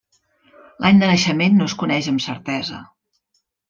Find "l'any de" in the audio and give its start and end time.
0.85-1.11